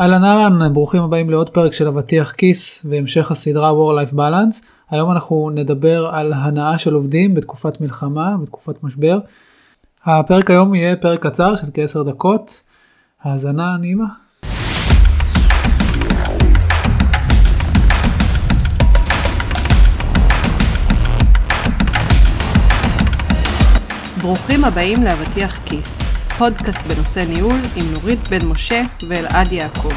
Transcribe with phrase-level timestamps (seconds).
[0.00, 4.64] אהלן אהלן, ברוכים הבאים לעוד פרק של אבטיח כיס והמשך הסדרה War Life Balance.
[4.90, 9.18] היום אנחנו נדבר על הנאה של עובדים בתקופת מלחמה, בתקופת משבר.
[10.04, 12.62] הפרק היום יהיה פרק קצר של כעשר דקות.
[13.22, 14.06] האזנה נעימה.
[24.22, 26.05] ברוכים הבאים לאבטיח כיס,
[26.38, 29.92] פודקאסט בנושא ניהול עם נורית בן משה ואלעד יעקב.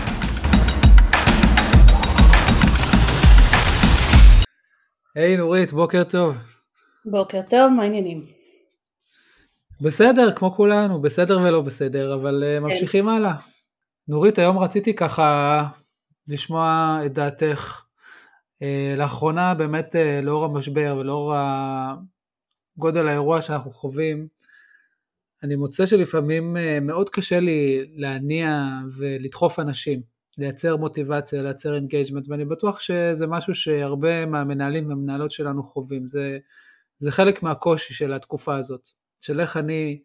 [5.16, 6.38] היי hey, נורית, בוקר טוב.
[7.06, 8.26] בוקר טוב, מה העניינים?
[9.82, 13.34] בסדר, כמו כולנו, בסדר ולא בסדר, אבל uh, ממשיכים הלאה.
[14.08, 15.64] נורית, היום רציתי ככה
[16.28, 17.82] לשמוע את דעתך.
[18.64, 21.34] Uh, לאחרונה באמת uh, לאור המשבר ולאור
[22.78, 24.39] גודל האירוע שאנחנו חווים,
[25.44, 30.02] אני מוצא שלפעמים אה, מאוד קשה לי להניע ולדחוף אנשים,
[30.38, 36.08] לייצר מוטיבציה, לייצר engagement, ואני בטוח שזה משהו שהרבה מהמנהלים והמנהלות שלנו חווים.
[36.08, 36.38] זה,
[36.98, 38.90] זה חלק מהקושי של התקופה הזאת,
[39.22, 40.02] של איך אני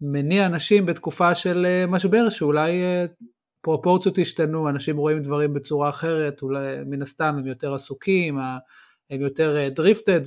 [0.00, 3.24] מניע אנשים בתקופה של אה, משבר, שאולי uh,
[3.60, 8.38] פרופורציות השתנו, אנשים רואים דברים בצורה אחרת, אולי מן הסתם הם יותר עסוקים,
[9.10, 10.20] הם יותר דריפטד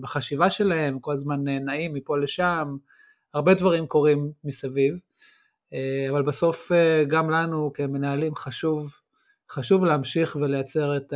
[0.00, 2.76] בחשיבה שלהם, כל הזמן נעים מפה לשם,
[3.34, 4.94] הרבה דברים קורים מסביב,
[6.10, 6.72] אבל בסוף
[7.08, 8.94] גם לנו כמנהלים חשוב,
[9.50, 11.12] חשוב להמשיך ולייצר את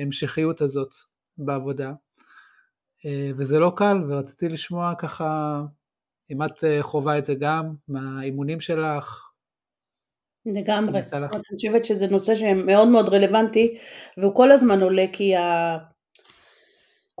[0.00, 0.90] ההמשכיות הזאת
[1.38, 1.92] בעבודה,
[3.36, 5.62] וזה לא קל, ורציתי לשמוע ככה,
[6.32, 9.30] אם את חווה את זה גם, מהאימונים שלך,
[10.46, 13.78] לגמרי, אני חושבת שזה נושא שמאוד מאוד רלוונטי
[14.16, 15.76] והוא כל הזמן עולה כי ה...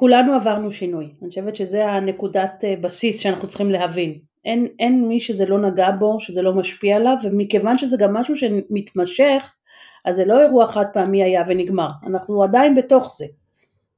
[0.00, 5.20] כולנו עברנו שינוי, אני חושבת שזה הנקודת אה, בסיס שאנחנו צריכים להבין, אין, אין מי
[5.20, 9.56] שזה לא נגע בו, שזה לא משפיע עליו, ומכיוון שזה גם משהו שמתמשך,
[10.04, 13.24] אז זה לא אירוע חד פעמי היה ונגמר, אנחנו עדיין בתוך זה,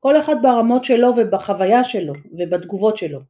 [0.01, 3.21] כל אחד ברמות שלו ובחוויה שלו ובתגובות שלו,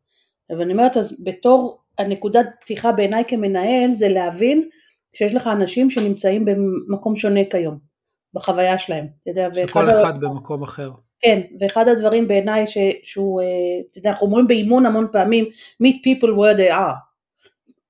[0.51, 4.69] ואני אומרת אז בתור הנקודת פתיחה בעיניי כמנהל זה להבין
[5.13, 7.79] שיש לך אנשים שנמצאים במקום שונה כיום,
[8.35, 10.91] בחוויה שלהם, אתה יודע, שכל אחד במקום אחר.
[11.23, 12.65] כן, ואחד הדברים בעיניי
[13.03, 13.47] שהוא, אה,
[13.91, 15.45] אתה יודע, אנחנו אומרים באימון המון פעמים,
[15.83, 17.13] meet people where they are.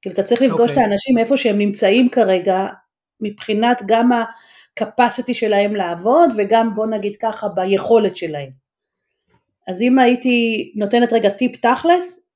[0.03, 0.65] כאילו אתה צריך לפגוש okay.
[0.65, 0.83] את אוקיי.
[0.83, 2.67] האנשים איפה שהם נמצאים כרגע,
[3.21, 8.51] מבחינת גם ה-capacity שלהם לעבוד, וגם בוא נגיד ככה ביכולת שלהם.
[9.69, 12.27] אז אם הייתי נותנת רגע טיפ תכלס,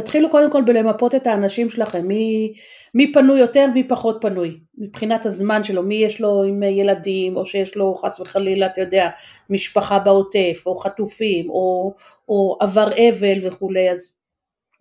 [0.00, 2.52] תתחילו קודם כל בלמפות את האנשים שלכם, מי,
[2.94, 7.46] מי פנוי יותר, מי פחות פנוי, מבחינת הזמן שלו, מי יש לו עם ילדים, או
[7.46, 9.10] שיש לו חס וחלילה, אתה יודע,
[9.50, 11.94] משפחה בעוטף, או חטופים, או,
[12.28, 14.20] או עבר אבל וכולי, אז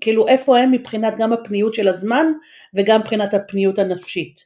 [0.02, 2.26] כאילו איפה הם מבחינת גם הפניות של הזמן,
[2.74, 4.42] וגם מבחינת הפניות הנפשית.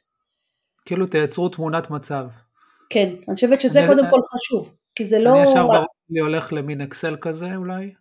[0.84, 2.24] כאילו תייצרו תמונת מצב.
[2.90, 5.30] כן, אני חושבת שזה אני, קודם אני, כל חשוב, כי זה לא...
[5.30, 7.92] אני ישר ברור לי הולך למין אקסל כזה אולי?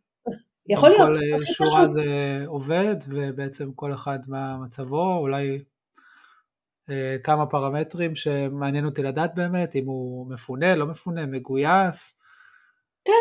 [0.70, 1.10] יכול להיות.
[1.38, 2.04] כל שורה זה
[2.48, 5.60] עובד, ובעצם כל אחד מה מצבו, אולי
[6.90, 12.20] אה, כמה פרמטרים שמעניין אותי לדעת באמת, אם הוא מפונה, לא מפונה, מגויס.
[13.06, 13.14] כן,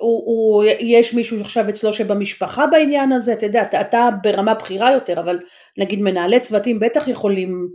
[0.00, 4.92] הוא, הוא, יש מישהו עכשיו אצלו שבמשפחה בעניין הזה, אתה יודע, אתה, אתה ברמה בכירה
[4.92, 5.40] יותר, אבל
[5.78, 7.68] נגיד מנהלי צוותים בטח יכולים,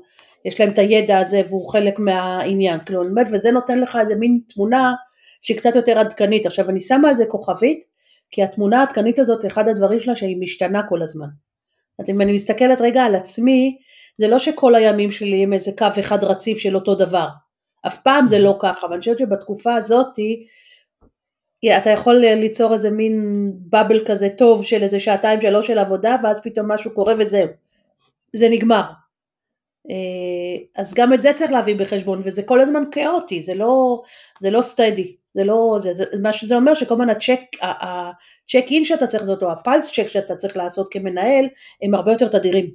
[0.46, 3.02] יש להם את הידע הזה והוא חלק מהעניין, כאילו,
[3.34, 4.94] וזה נותן לך איזה מין תמונה
[5.42, 6.46] שהיא קצת יותר עדכנית.
[6.46, 7.86] עכשיו, אני שמה על זה כוכבית,
[8.32, 11.28] כי התמונה העדכנית הזאת, אחד הדברים שלה שהיא משתנה כל הזמן.
[12.00, 13.78] אז אם אני מסתכלת רגע על עצמי,
[14.18, 17.28] זה לא שכל הימים שלי הם איזה קו אחד רציף של אותו דבר.
[17.88, 20.46] אף פעם זה לא ככה, ואני חושבת שבתקופה הזאתי,
[21.78, 26.42] אתה יכול ליצור איזה מין בבל כזה טוב של איזה שעתיים שלוש של עבודה, ואז
[26.44, 27.48] פתאום משהו קורה וזהו.
[28.34, 28.84] זה נגמר.
[29.90, 34.02] אה, אז גם את זה צריך להביא בחשבון, וזה כל הזמן כאוטי, זה לא,
[34.40, 35.16] זה לא steady.
[35.38, 39.24] זה לא, זה, זה, מה שזה אומר שכל הזמן ה check, ה check-in שאתה צריך
[39.24, 41.46] לעשות, או ה pulse check שאתה צריך לעשות כמנהל,
[41.82, 42.72] הם הרבה יותר תדירים.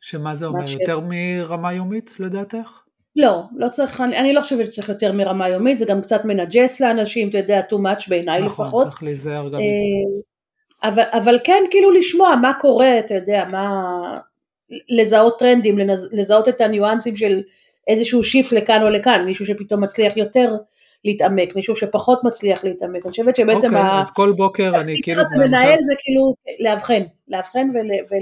[0.00, 0.74] שמה זה אומר, ש...
[0.74, 2.80] יותר מרמה יומית לדעתך?
[3.16, 6.80] לא, לא צריך, אני, אני לא חושבת שצריך יותר מרמה יומית, זה גם קצת מנג'ס
[6.80, 8.66] לאנשים, אתה יודע, too much בעיניי נכון, לפחות.
[8.68, 9.66] נכון, צריך להיזהר גם מזה.
[10.84, 14.18] אה, אבל, אבל כן, כאילו לשמוע מה קורה, אתה יודע, מה...
[14.88, 15.78] לזהות טרנדים,
[16.12, 17.42] לזהות את הניואנסים של
[17.86, 20.54] איזשהו shift לכאן או לכאן, מישהו שפתאום מצליח יותר
[21.04, 24.00] להתעמק, מישהו שפחות מצליח להתעמק, אני חושבת שבעצם, אוקיי, ה...
[24.00, 28.16] אז כל בוקר אני כאילו, מנהל זה כאילו לאבחן, לאבחן ול...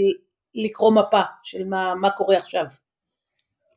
[0.57, 2.65] ולקרוא מפה של מה, מה קורה עכשיו.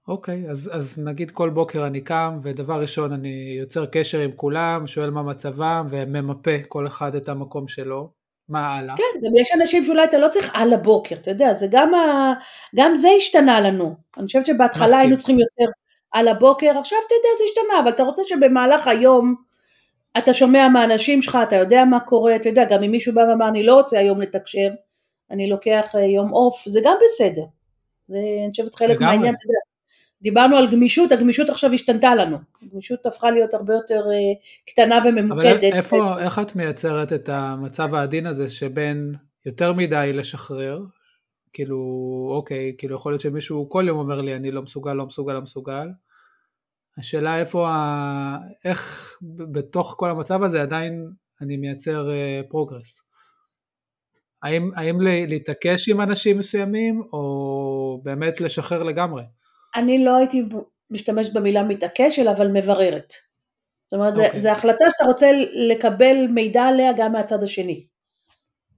[0.08, 4.88] אוקיי, אז, אז נגיד כל בוקר אני קם ודבר ראשון אני יוצר קשר עם כולם,
[4.88, 8.10] שואל מה מצבם וממפה כל אחד את המקום שלו,
[8.50, 8.96] מה הלאה?
[8.98, 12.34] כן, גם יש אנשים שאולי אתה לא צריך על הבוקר, אתה יודע, זה גם, ה...
[12.76, 15.72] גם זה השתנה לנו, אני חושבת שבהתחלה היינו צריכים יותר
[16.12, 19.36] על הבוקר, עכשיו אתה יודע זה השתנה, אבל אתה רוצה שבמהלך היום
[20.18, 23.48] אתה שומע מהאנשים שלך, אתה יודע מה קורה, אתה יודע, גם אם מישהו בא ואמר
[23.48, 24.70] אני לא רוצה היום לתקשר,
[25.32, 27.44] אני לוקח אה, יום אוף, זה גם בסדר.
[28.08, 29.02] זה אני חושבת חלק.
[29.02, 29.73] מהעניין, אתה יודע.
[30.24, 32.38] דיברנו על גמישות, הגמישות עכשיו השתנתה לנו.
[32.62, 34.34] הגמישות הפכה להיות הרבה יותר אה,
[34.66, 35.64] קטנה אבל וממוקדת.
[35.64, 39.16] איפה, איך את מייצרת את המצב העדין הזה שבין
[39.46, 40.80] יותר מדי לשחרר,
[41.54, 41.78] כאילו,
[42.36, 45.42] אוקיי, כאילו יכול להיות שמישהו כל יום אומר לי אני לא מסוגל, לא מסוגל, לא
[45.42, 45.88] מסוגל.
[46.98, 48.38] השאלה איפה, ה...
[48.66, 49.14] איך
[49.52, 51.10] בתוך כל המצב הזה עדיין
[51.42, 52.10] אני מייצר
[52.50, 53.02] progress.
[54.44, 59.24] האם, האם ל- להתעקש עם אנשים מסוימים, או באמת לשחרר לגמרי?
[59.76, 60.44] אני לא הייתי
[60.90, 63.14] משתמשת במילה מתעקש, אלא אבל מבררת.
[63.86, 64.26] זאת אומרת, okay.
[64.26, 64.40] אוקיי.
[64.40, 67.86] זו החלטה שאתה רוצה לקבל מידע עליה גם מהצד השני.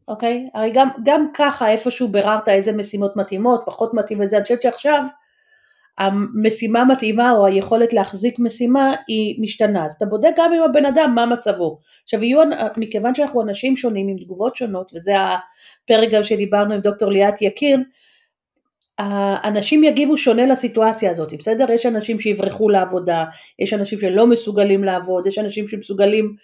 [0.08, 0.50] אוקיי?
[0.54, 5.04] הרי גם, גם ככה איפשהו ביררת איזה משימות מתאימות, פחות מתאים וזה, אני חושבת שעכשיו
[5.98, 11.12] המשימה מתאימה או היכולת להחזיק משימה היא משתנה, אז אתה בודק גם עם הבן אדם
[11.16, 11.80] מה מצבו.
[12.04, 12.42] עכשיו יהיו,
[12.78, 17.80] מכיוון שאנחנו אנשים שונים עם תגובות שונות, וזה הפרק גם שדיברנו עם דוקטור ליאת יקיר,
[18.98, 21.72] האנשים יגיבו שונה לסיטואציה הזאת, בסדר?
[21.72, 23.26] יש אנשים שיברחו לעבודה,
[23.60, 26.36] יש אנשים שלא מסוגלים לעבוד, יש אנשים שמסוגלים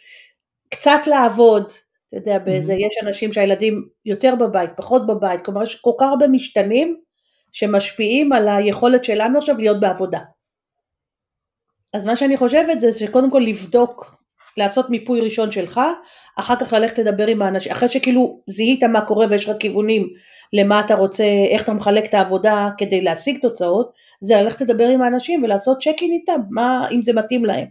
[0.69, 1.71] קצת לעבוד,
[2.07, 6.27] אתה יודע, באיזה, יש אנשים שהילדים יותר בבית, פחות בבית, כלומר יש כל כך הרבה
[6.27, 6.98] משתנים
[7.51, 10.19] שמשפיעים על היכולת שלנו עכשיו להיות בעבודה.
[11.94, 14.20] אז מה שאני חושבת זה שקודם כל לבדוק,
[14.57, 15.81] לעשות מיפוי ראשון שלך,
[16.36, 20.07] אחר כך ללכת לדבר עם האנשים, אחרי שכאילו זיהית מה קורה ויש לך כיוונים
[20.53, 25.01] למה אתה רוצה, איך אתה מחלק את העבודה כדי להשיג תוצאות, זה ללכת לדבר עם
[25.01, 27.65] האנשים ולעשות צ'ק אין איתם, מה, אם זה מתאים להם,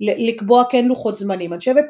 [0.00, 1.52] לקבוע כן לוחות זמנים.
[1.52, 1.84] אני חושבת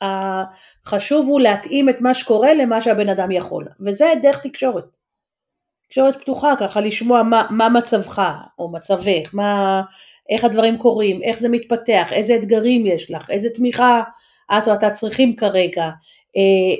[0.00, 5.05] החשוב הוא להתאים את מה שקורה למה שהבן אדם יכול, וזה דרך תקשורת.
[5.88, 8.22] תקשורת פתוחה ככה, לשמוע מה, מה מצבך
[8.58, 9.82] או מצבך, מה,
[10.30, 14.02] איך הדברים קורים, איך זה מתפתח, איזה אתגרים יש לך, איזה תמיכה
[14.58, 15.90] את או אתה צריכים כרגע,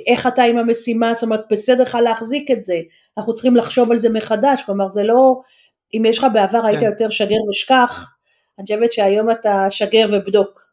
[0.07, 2.81] איך אתה עם המשימה, זאת אומרת בסדר לך להחזיק את זה,
[3.17, 5.39] אנחנו צריכים לחשוב על זה מחדש, כלומר זה לא,
[5.93, 6.85] אם יש לך בעבר היית כן.
[6.85, 8.13] יותר שגר ושכח,
[8.59, 10.66] אני חושבת שהיום אתה שגר ובדוק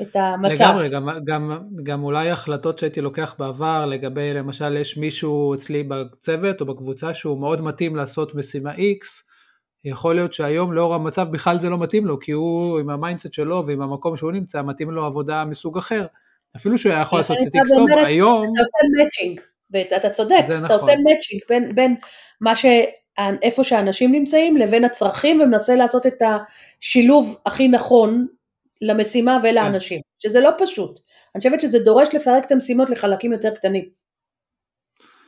[0.00, 0.64] את המצב.
[0.64, 6.60] לגמרי, גם, גם, גם אולי החלטות שהייתי לוקח בעבר לגבי למשל יש מישהו אצלי בצוות
[6.60, 9.06] או בקבוצה שהוא מאוד מתאים לעשות משימה X,
[9.84, 13.32] יכול להיות שהיום לאור המצב בכלל זה לא מתאים לו, כי הוא עם ה mindset
[13.32, 16.06] שלו ועם המקום שהוא נמצא, מתאים לו עבודה מסוג אחר.
[16.56, 18.42] אפילו שהוא היה יכול לעשות את X טוב, היום...
[18.52, 19.40] אתה עושה מאצ'ינג,
[19.70, 20.76] ואתה צודק, אתה נכון.
[20.76, 21.96] עושה מאצ'ינג בין, בין
[22.40, 22.66] מה ש...
[23.42, 28.26] איפה שאנשים נמצאים לבין הצרכים ומנסה לעשות את השילוב הכי נכון
[28.82, 30.28] למשימה ולאנשים, כן.
[30.28, 31.00] שזה לא פשוט.
[31.34, 33.88] אני חושבת שזה דורש לפרק את המשימות לחלקים יותר קטנים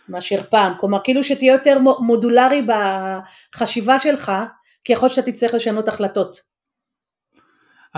[0.08, 2.66] מאשר פעם, כלומר כאילו שתהיה יותר מודולרי
[3.54, 4.32] בחשיבה שלך,
[4.84, 6.40] כי יכול להיות שאתה תצטרך לשנות החלטות.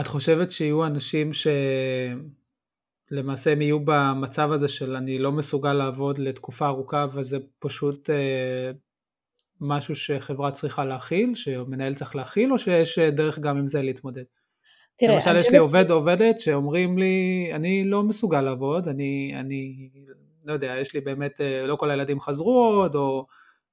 [0.01, 1.31] את חושבת שיהיו אנשים
[3.11, 8.71] שלמעשה הם יהיו במצב הזה של אני לא מסוגל לעבוד לתקופה ארוכה וזה פשוט אה,
[9.61, 14.25] משהו שחברה צריכה להכיל, שמנהל צריך להכיל, או שיש דרך גם עם זה להתמודד?
[14.97, 19.89] תראה, למשל יש לי עובד או עובדת שאומרים לי, אני לא מסוגל לעבוד, אני, אני
[20.45, 23.27] לא יודע, יש לי באמת, לא כל הילדים חזרו עוד, או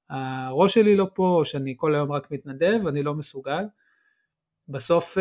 [0.09, 3.63] הראש שלי לא פה, או שאני כל היום רק מתנדב, אני לא מסוגל.
[4.67, 5.17] בסוף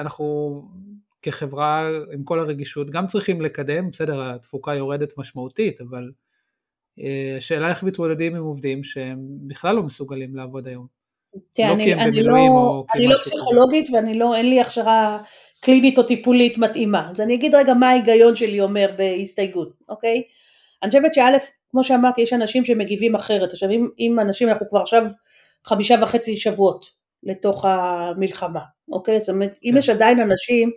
[0.00, 0.62] אנחנו
[1.22, 6.12] כחברה עם כל הרגישות גם צריכים לקדם, בסדר, התפוקה יורדת משמעותית, אבל
[7.36, 11.03] השאלה איך מתמודדים עם עובדים שהם בכלל לא מסוגלים לעבוד היום.
[11.54, 13.96] תראה, לא אני, הם אני לא, או אני לא פסיכולוגית כזה.
[13.96, 15.18] ואני לא, אין לי הכשרה
[15.60, 20.22] קלינית או טיפולית מתאימה, אז אני אגיד רגע מה ההיגיון שלי אומר בהסתייגות, אוקיי?
[20.82, 21.38] אני חושבת שא',
[21.70, 25.02] כמו שאמרתי, יש אנשים שמגיבים אחרת, עכשיו אם, אם אנשים, אנחנו כבר עכשיו
[25.66, 26.86] חמישה וחצי שבועות
[27.22, 28.60] לתוך המלחמה,
[28.92, 29.20] אוקיי?
[29.20, 30.70] זאת אומרת, אם יש עדיין אנשים,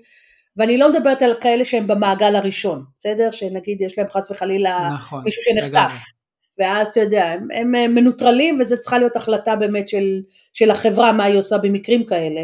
[0.58, 3.32] ואני לא מדברת על כאלה שהם במעגל הראשון, בסדר?
[3.32, 6.17] שנגיד יש להם חס וחלילה נכון, מישהו שנחטף.
[6.60, 10.22] ואז אתה יודע, הם, הם מנוטרלים וזה צריכה להיות החלטה באמת של,
[10.54, 12.42] של החברה מה היא עושה במקרים כאלה.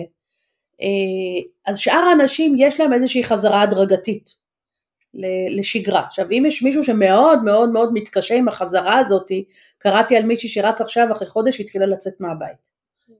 [1.65, 4.43] אז שאר האנשים יש להם איזושהי חזרה הדרגתית
[5.49, 6.03] לשגרה.
[6.07, 9.31] עכשיו אם יש מישהו שמאוד מאוד מאוד מתקשה עם החזרה הזאת,
[9.77, 12.71] קראתי על מישהי שרק עכשיו אחרי חודש התחילה לצאת מהבית.
[13.07, 13.13] כן.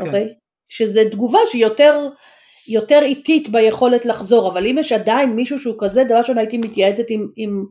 [0.00, 0.24] אוקיי?
[0.24, 0.34] Okay?
[0.68, 2.08] שזה תגובה שהיא יותר,
[2.68, 7.04] יותר איטית ביכולת לחזור, אבל אם יש עדיין מישהו שהוא כזה, דבר ראשון הייתי מתייעצת
[7.08, 7.64] עם, עם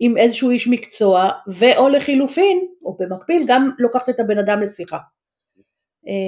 [0.00, 4.98] עם איזשהו איש מקצוע, ואו לחילופין, או במקביל, גם לוקחת את הבן אדם לשיחה.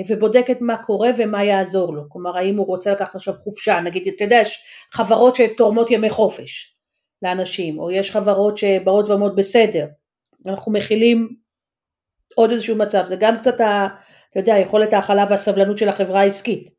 [0.09, 4.25] ובודקת מה קורה ומה יעזור לו, כלומר האם הוא רוצה לקחת עכשיו חופשה, נגיד, אתה
[4.25, 6.77] יודע, יש חברות שתורמות ימי חופש
[7.23, 9.87] לאנשים, או יש חברות שבאות ואומרות בסדר,
[10.47, 11.29] אנחנו מכילים
[12.35, 13.87] עוד איזשהו מצב, זה גם קצת, ה,
[14.31, 16.71] אתה יודע, יכולת ההכלה והסבלנות של החברה העסקית,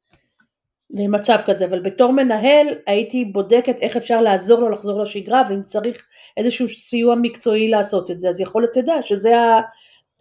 [0.91, 6.08] למצב כזה, אבל בתור מנהל הייתי בודקת איך אפשר לעזור לו לחזור לשגרה, ואם צריך
[6.38, 9.36] איזשהו סיוע מקצועי לעשות את זה, אז יכול להיות, יודע, שזה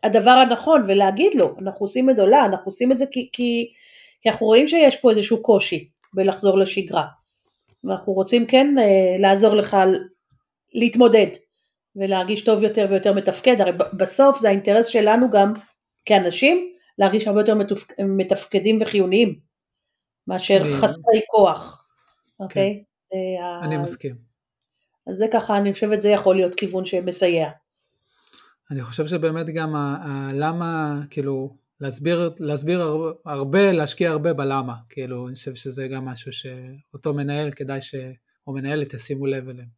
[0.03, 3.73] הדבר הנכון, ולהגיד לו, אנחנו עושים את זה, לא, אנחנו עושים את זה כי, כי,
[4.23, 7.05] כי אנחנו רואים שיש פה איזשהו קושי בלחזור לשגרה,
[7.85, 9.77] ואנחנו רוצים כן אה, לעזור לך
[10.75, 11.29] להתמודד,
[11.97, 15.53] ולהרגיש טוב יותר ויותר מתפקד, הרי בסוף זה האינטרס שלנו גם
[16.05, 17.55] כאנשים, להרגיש הרבה יותר
[17.99, 19.48] מתפקדים וחיוניים.
[20.29, 20.73] מאשר אני...
[20.81, 21.87] חסרי כוח,
[22.41, 22.85] אוקיי?
[23.11, 23.17] כן.
[23.63, 23.79] אני ה...
[23.79, 24.17] מסכים.
[25.07, 27.51] אז זה ככה, אני חושבת זה יכול להיות כיוון שמסייע.
[28.71, 32.83] אני חושב שבאמת גם ה- ה- למה, כאילו, להסביר, להסביר
[33.25, 37.95] הרבה, להשקיע הרבה בלמה, כאילו, אני חושב שזה גם משהו שאותו מנהל כדאי ש...
[38.47, 39.69] או מנהלת ישימו לב אליהם.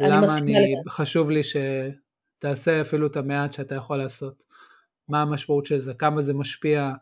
[0.00, 4.44] למה אני, אני חשוב לי שתעשה אפילו את המעט שאתה יכול לעשות.
[5.08, 6.92] מה המשמעות של זה, כמה זה משפיע,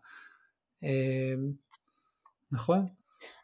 [0.84, 1.34] אה,
[2.52, 2.86] נכון.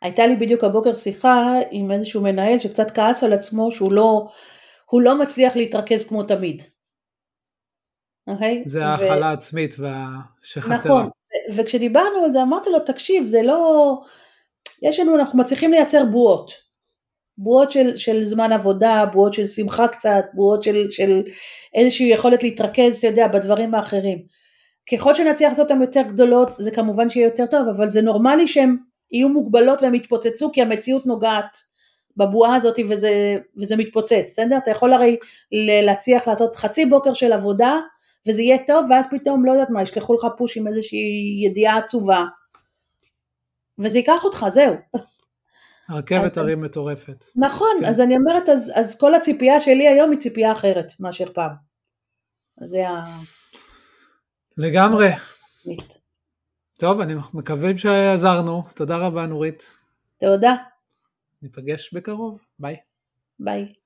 [0.02, 4.28] הייתה לי בדיוק הבוקר שיחה עם איזשהו מנהל שקצת כעס על עצמו שהוא לא,
[4.90, 6.62] הוא לא מצליח להתרכז כמו תמיד.
[6.62, 8.32] Okay?
[8.32, 8.62] אוקיי?
[8.66, 10.08] זה ההכלה העצמית וה...
[10.42, 10.74] שחסרה.
[10.74, 11.08] נכון,
[11.56, 13.92] וכשדיברנו על זה אמרתי לו תקשיב זה לא,
[14.82, 16.52] יש לנו, אנחנו מצליחים לייצר בועות,
[17.38, 21.22] בועות של, של זמן עבודה, בועות של שמחה קצת, בועות של, של
[21.74, 24.18] איזושהי יכולת להתרכז, אתה יודע, בדברים האחרים.
[24.92, 28.76] ככל שנצליח לעשות אותן יותר גדולות זה כמובן שיהיה יותר טוב, אבל זה נורמלי שהן
[29.12, 31.58] יהיו מוגבלות והן יתפוצצו כי המציאות נוגעת
[32.16, 34.56] בבועה הזאת וזה, וזה מתפוצץ, בסדר?
[34.56, 35.16] אתה יכול הרי
[35.86, 37.72] להצליח לעשות חצי בוקר של עבודה
[38.28, 42.24] וזה יהיה טוב ואז פתאום לא יודעת מה, ישלחו לך פוש עם איזושהי ידיעה עצובה
[43.78, 44.74] וזה ייקח אותך, זהו.
[45.88, 47.24] הרכבת הרי מטורפת.
[47.36, 47.86] נכון, כן.
[47.86, 51.50] אז אני אומרת, אז, אז כל הציפייה שלי היום היא ציפייה אחרת מאשר פעם.
[52.64, 53.04] זה ה...
[54.56, 55.08] לגמרי.
[56.78, 58.62] טוב, אני מקווים שעזרנו.
[58.74, 59.70] תודה רבה, נורית.
[60.20, 60.54] תודה.
[61.42, 62.38] ניפגש בקרוב.
[62.58, 62.76] ביי.
[63.38, 63.68] ביי.